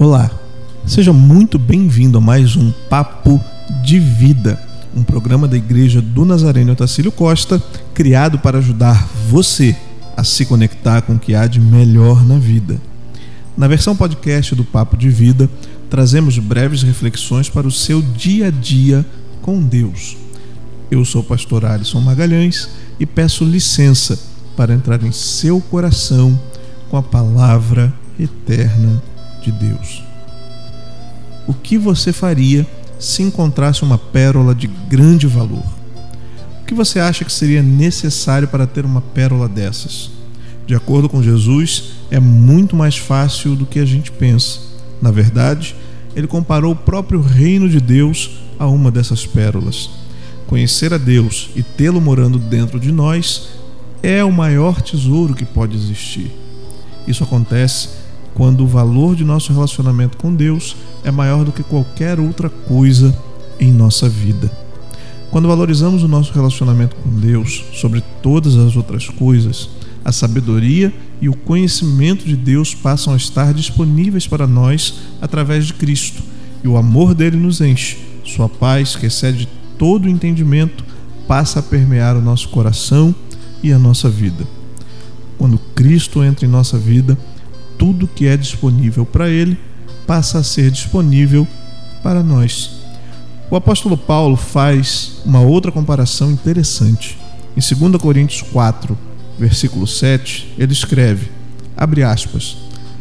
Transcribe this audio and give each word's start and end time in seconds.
Olá, 0.00 0.30
seja 0.86 1.12
muito 1.12 1.58
bem-vindo 1.58 2.16
a 2.16 2.20
mais 2.22 2.56
um 2.56 2.72
Papo 2.88 3.38
de 3.84 3.98
Vida, 3.98 4.58
um 4.96 5.02
programa 5.02 5.46
da 5.46 5.58
Igreja 5.58 6.00
do 6.00 6.24
Nazareno 6.24 6.72
Otacílio 6.72 7.12
Costa, 7.12 7.62
criado 7.92 8.38
para 8.38 8.56
ajudar 8.56 9.06
você 9.28 9.76
a 10.16 10.24
se 10.24 10.46
conectar 10.46 11.02
com 11.02 11.16
o 11.16 11.18
que 11.18 11.34
há 11.34 11.46
de 11.46 11.60
melhor 11.60 12.24
na 12.24 12.38
vida. 12.38 12.80
Na 13.54 13.68
versão 13.68 13.94
podcast 13.94 14.54
do 14.54 14.64
Papo 14.64 14.96
de 14.96 15.10
Vida, 15.10 15.50
trazemos 15.90 16.38
breves 16.38 16.82
reflexões 16.82 17.50
para 17.50 17.66
o 17.66 17.70
seu 17.70 18.00
dia 18.00 18.46
a 18.46 18.50
dia 18.50 19.04
com 19.42 19.60
Deus. 19.60 20.16
Eu 20.90 21.04
sou 21.04 21.20
o 21.20 21.24
pastor 21.24 21.66
Alisson 21.66 22.00
Magalhães 22.00 22.70
e 22.98 23.04
peço 23.04 23.44
licença 23.44 24.18
para 24.56 24.72
entrar 24.72 25.04
em 25.04 25.12
seu 25.12 25.60
coração 25.60 26.40
com 26.88 26.96
a 26.96 27.02
palavra 27.02 27.92
eterna 28.18 29.09
de 29.40 29.52
Deus. 29.52 30.02
O 31.46 31.54
que 31.54 31.76
você 31.78 32.12
faria 32.12 32.66
se 32.98 33.22
encontrasse 33.22 33.82
uma 33.82 33.98
pérola 33.98 34.54
de 34.54 34.66
grande 34.66 35.26
valor? 35.26 35.64
O 36.62 36.64
que 36.66 36.74
você 36.74 37.00
acha 37.00 37.24
que 37.24 37.32
seria 37.32 37.62
necessário 37.62 38.46
para 38.46 38.66
ter 38.66 38.84
uma 38.84 39.00
pérola 39.00 39.48
dessas? 39.48 40.10
De 40.66 40.74
acordo 40.74 41.08
com 41.08 41.22
Jesus, 41.22 41.94
é 42.10 42.20
muito 42.20 42.76
mais 42.76 42.96
fácil 42.96 43.56
do 43.56 43.66
que 43.66 43.80
a 43.80 43.84
gente 43.84 44.12
pensa. 44.12 44.60
Na 45.02 45.10
verdade, 45.10 45.74
ele 46.14 46.26
comparou 46.26 46.72
o 46.72 46.76
próprio 46.76 47.20
reino 47.20 47.68
de 47.68 47.80
Deus 47.80 48.30
a 48.58 48.66
uma 48.66 48.90
dessas 48.90 49.26
pérolas. 49.26 49.90
Conhecer 50.46 50.92
a 50.92 50.98
Deus 50.98 51.50
e 51.56 51.62
tê-lo 51.62 52.00
morando 52.00 52.38
dentro 52.38 52.78
de 52.78 52.92
nós 52.92 53.48
é 54.02 54.22
o 54.22 54.32
maior 54.32 54.80
tesouro 54.80 55.34
que 55.34 55.44
pode 55.44 55.76
existir. 55.76 56.30
Isso 57.06 57.24
acontece 57.24 57.88
quando 58.34 58.64
o 58.64 58.66
valor 58.66 59.14
de 59.14 59.24
nosso 59.24 59.52
relacionamento 59.52 60.16
com 60.16 60.34
Deus 60.34 60.76
é 61.04 61.10
maior 61.10 61.44
do 61.44 61.52
que 61.52 61.62
qualquer 61.62 62.18
outra 62.18 62.48
coisa 62.48 63.16
em 63.58 63.70
nossa 63.70 64.08
vida. 64.08 64.50
Quando 65.30 65.48
valorizamos 65.48 66.02
o 66.02 66.08
nosso 66.08 66.32
relacionamento 66.32 66.96
com 66.96 67.10
Deus 67.10 67.64
sobre 67.72 68.02
todas 68.22 68.56
as 68.56 68.76
outras 68.76 69.08
coisas, 69.08 69.68
a 70.04 70.10
sabedoria 70.10 70.92
e 71.20 71.28
o 71.28 71.36
conhecimento 71.36 72.24
de 72.24 72.34
Deus 72.34 72.74
passam 72.74 73.12
a 73.12 73.16
estar 73.16 73.54
disponíveis 73.54 74.26
para 74.26 74.46
nós 74.46 74.94
através 75.20 75.66
de 75.66 75.74
Cristo, 75.74 76.22
e 76.64 76.68
o 76.68 76.76
amor 76.76 77.14
dele 77.14 77.36
nos 77.36 77.60
enche. 77.60 77.98
Sua 78.24 78.48
paz, 78.48 78.96
que 78.96 79.06
excede 79.06 79.48
todo 79.78 80.06
o 80.06 80.08
entendimento, 80.08 80.84
passa 81.28 81.60
a 81.60 81.62
permear 81.62 82.16
o 82.16 82.20
nosso 82.20 82.48
coração 82.48 83.14
e 83.62 83.72
a 83.72 83.78
nossa 83.78 84.08
vida. 84.08 84.44
Quando 85.38 85.58
Cristo 85.74 86.24
entra 86.24 86.44
em 86.44 86.48
nossa 86.48 86.76
vida, 86.76 87.16
tudo 87.80 88.06
que 88.06 88.26
é 88.26 88.36
disponível 88.36 89.06
para 89.06 89.30
ele 89.30 89.58
passa 90.06 90.38
a 90.38 90.42
ser 90.42 90.70
disponível 90.70 91.48
para 92.02 92.22
nós. 92.22 92.72
O 93.50 93.56
apóstolo 93.56 93.96
Paulo 93.96 94.36
faz 94.36 95.22
uma 95.24 95.40
outra 95.40 95.72
comparação 95.72 96.30
interessante. 96.30 97.18
Em 97.56 97.88
2 97.88 98.00
Coríntios 98.00 98.42
4, 98.52 98.96
versículo 99.38 99.86
7, 99.86 100.54
ele 100.58 100.74
escreve: 100.74 101.30
abre 101.74 102.02
aspas. 102.02 102.58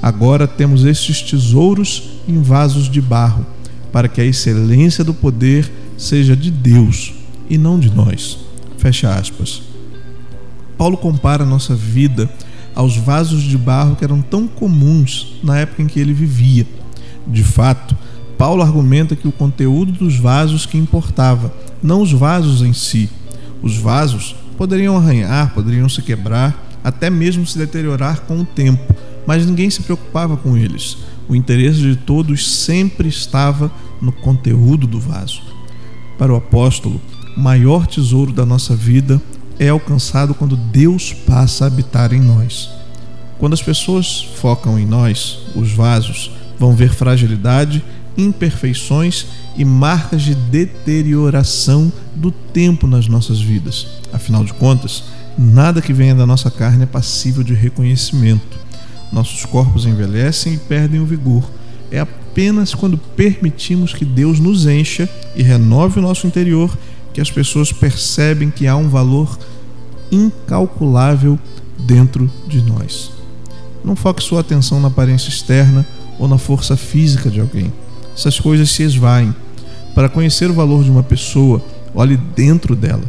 Agora 0.00 0.48
temos 0.48 0.86
estes 0.86 1.20
tesouros 1.20 2.04
em 2.26 2.40
vasos 2.40 2.90
de 2.90 3.00
barro, 3.00 3.46
para 3.92 4.08
que 4.08 4.22
a 4.22 4.24
excelência 4.24 5.04
do 5.04 5.12
poder 5.12 5.70
seja 5.98 6.34
de 6.34 6.50
Deus 6.50 7.12
e 7.48 7.58
não 7.58 7.78
de 7.78 7.90
nós. 7.90 8.38
Fecha 8.78 9.14
aspas. 9.14 9.62
Paulo 10.78 10.96
compara 10.96 11.44
nossa 11.44 11.74
vida 11.74 12.28
aos 12.74 12.96
vasos 12.96 13.42
de 13.42 13.58
barro 13.58 13.96
que 13.96 14.04
eram 14.04 14.20
tão 14.22 14.46
comuns 14.46 15.38
na 15.42 15.58
época 15.58 15.82
em 15.82 15.86
que 15.86 16.00
ele 16.00 16.12
vivia. 16.12 16.66
De 17.26 17.42
fato, 17.42 17.96
Paulo 18.36 18.62
argumenta 18.62 19.14
que 19.14 19.28
o 19.28 19.32
conteúdo 19.32 19.92
dos 19.92 20.16
vasos 20.16 20.66
que 20.66 20.76
importava, 20.76 21.54
não 21.82 22.02
os 22.02 22.12
vasos 22.12 22.62
em 22.62 22.72
si. 22.72 23.08
Os 23.62 23.76
vasos 23.76 24.34
poderiam 24.56 24.96
arranhar, 24.96 25.54
poderiam 25.54 25.88
se 25.88 26.02
quebrar, 26.02 26.70
até 26.82 27.08
mesmo 27.08 27.46
se 27.46 27.56
deteriorar 27.56 28.22
com 28.22 28.40
o 28.40 28.44
tempo, 28.44 28.94
mas 29.26 29.46
ninguém 29.46 29.70
se 29.70 29.82
preocupava 29.82 30.36
com 30.36 30.56
eles. 30.56 30.98
O 31.28 31.36
interesse 31.36 31.80
de 31.80 31.94
todos 31.94 32.64
sempre 32.64 33.08
estava 33.08 33.70
no 34.00 34.10
conteúdo 34.10 34.86
do 34.86 34.98
vaso. 34.98 35.40
Para 36.18 36.32
o 36.32 36.36
apóstolo, 36.36 37.00
o 37.36 37.40
maior 37.40 37.86
tesouro 37.86 38.32
da 38.32 38.44
nossa 38.44 38.74
vida 38.74 39.22
é 39.62 39.68
alcançado 39.68 40.34
quando 40.34 40.56
Deus 40.56 41.12
passa 41.12 41.64
a 41.64 41.66
habitar 41.68 42.12
em 42.12 42.20
nós. 42.20 42.68
Quando 43.38 43.52
as 43.52 43.62
pessoas 43.62 44.20
focam 44.36 44.76
em 44.76 44.84
nós, 44.84 45.38
os 45.54 45.70
vasos 45.70 46.32
vão 46.58 46.74
ver 46.74 46.92
fragilidade, 46.92 47.82
imperfeições 48.18 49.26
e 49.56 49.64
marcas 49.64 50.22
de 50.22 50.34
deterioração 50.34 51.92
do 52.16 52.32
tempo 52.32 52.88
nas 52.88 53.06
nossas 53.06 53.40
vidas. 53.40 53.86
Afinal 54.12 54.44
de 54.44 54.52
contas, 54.52 55.04
nada 55.38 55.80
que 55.80 55.92
venha 55.92 56.14
da 56.14 56.26
nossa 56.26 56.50
carne 56.50 56.82
é 56.82 56.86
passível 56.86 57.44
de 57.44 57.54
reconhecimento. 57.54 58.58
Nossos 59.12 59.44
corpos 59.44 59.86
envelhecem 59.86 60.54
e 60.54 60.58
perdem 60.58 60.98
o 60.98 61.06
vigor. 61.06 61.48
É 61.88 62.00
apenas 62.00 62.74
quando 62.74 62.98
permitimos 62.98 63.94
que 63.94 64.04
Deus 64.04 64.40
nos 64.40 64.66
encha 64.66 65.08
e 65.36 65.42
renove 65.42 66.00
o 66.00 66.02
nosso 66.02 66.26
interior 66.26 66.76
que 67.12 67.20
as 67.20 67.30
pessoas 67.30 67.72
percebem 67.72 68.50
que 68.50 68.66
há 68.66 68.74
um 68.74 68.88
valor 68.88 69.38
incalculável 70.12 71.38
dentro 71.78 72.30
de 72.46 72.62
nós. 72.62 73.10
Não 73.82 73.96
foque 73.96 74.22
sua 74.22 74.40
atenção 74.40 74.78
na 74.80 74.88
aparência 74.88 75.28
externa 75.28 75.84
ou 76.18 76.28
na 76.28 76.38
força 76.38 76.76
física 76.76 77.28
de 77.28 77.40
alguém. 77.40 77.72
Essas 78.14 78.38
coisas 78.38 78.70
se 78.70 78.82
esvaem. 78.82 79.34
Para 79.94 80.08
conhecer 80.08 80.50
o 80.50 80.54
valor 80.54 80.84
de 80.84 80.90
uma 80.90 81.02
pessoa, 81.02 81.60
olhe 81.94 82.16
dentro 82.16 82.76
dela. 82.76 83.02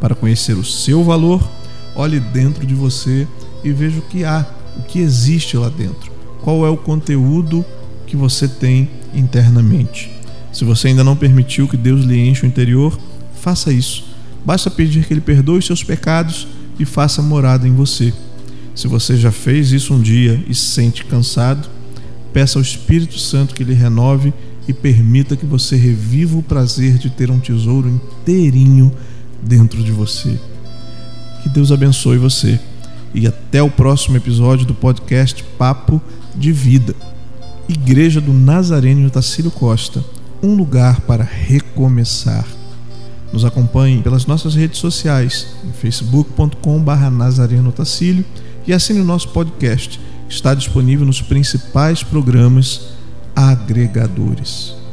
Para 0.00 0.14
conhecer 0.14 0.56
o 0.56 0.64
seu 0.64 1.04
valor, 1.04 1.46
olhe 1.94 2.20
dentro 2.20 2.64
de 2.66 2.74
você 2.74 3.28
e 3.62 3.72
veja 3.72 3.98
o 3.98 4.02
que 4.02 4.24
há, 4.24 4.46
o 4.78 4.82
que 4.82 5.00
existe 5.00 5.56
lá 5.56 5.68
dentro. 5.68 6.12
Qual 6.40 6.64
é 6.64 6.70
o 6.70 6.76
conteúdo 6.76 7.64
que 8.06 8.16
você 8.16 8.46
tem 8.46 8.88
internamente. 9.12 10.10
Se 10.52 10.64
você 10.64 10.88
ainda 10.88 11.02
não 11.02 11.16
permitiu 11.16 11.66
que 11.66 11.76
Deus 11.76 12.04
lhe 12.04 12.28
enche 12.28 12.44
o 12.44 12.46
interior, 12.46 12.96
faça 13.40 13.72
isso. 13.72 14.04
Basta 14.44 14.70
pedir 14.70 15.06
que 15.06 15.12
Ele 15.12 15.20
perdoe 15.20 15.58
os 15.58 15.66
seus 15.66 15.82
pecados 15.82 16.46
e 16.78 16.84
faça 16.84 17.22
morada 17.22 17.66
em 17.66 17.72
você. 17.72 18.12
Se 18.74 18.88
você 18.88 19.16
já 19.16 19.30
fez 19.30 19.72
isso 19.72 19.94
um 19.94 20.00
dia 20.00 20.42
e 20.48 20.54
se 20.54 20.66
sente 20.66 21.04
cansado, 21.04 21.68
peça 22.32 22.58
ao 22.58 22.62
Espírito 22.62 23.18
Santo 23.18 23.54
que 23.54 23.64
lhe 23.64 23.74
renove 23.74 24.34
e 24.66 24.72
permita 24.72 25.36
que 25.36 25.46
você 25.46 25.76
reviva 25.76 26.36
o 26.36 26.42
prazer 26.42 26.98
de 26.98 27.10
ter 27.10 27.30
um 27.30 27.38
tesouro 27.38 27.88
inteirinho 27.88 28.92
dentro 29.42 29.82
de 29.82 29.92
você. 29.92 30.38
Que 31.42 31.48
Deus 31.48 31.70
abençoe 31.70 32.18
você 32.18 32.58
e 33.14 33.26
até 33.26 33.62
o 33.62 33.70
próximo 33.70 34.16
episódio 34.16 34.66
do 34.66 34.74
podcast 34.74 35.44
Papo 35.56 36.02
de 36.34 36.50
Vida. 36.50 36.94
Igreja 37.68 38.20
do 38.20 38.32
Nazareno 38.32 39.08
Tacílio 39.08 39.50
Costa, 39.50 40.04
um 40.42 40.54
lugar 40.54 41.00
para 41.02 41.22
recomeçar. 41.22 42.53
Nos 43.34 43.44
acompanhe 43.44 44.00
pelas 44.00 44.26
nossas 44.26 44.54
redes 44.54 44.78
sociais, 44.78 45.48
facebook.com.br 45.80 47.10
Nazareno 47.10 47.72
Tacílio 47.72 48.24
e 48.64 48.72
assine 48.72 49.00
o 49.00 49.04
nosso 49.04 49.30
podcast, 49.30 50.00
está 50.28 50.54
disponível 50.54 51.04
nos 51.04 51.20
principais 51.20 52.00
programas 52.00 52.90
agregadores. 53.34 54.83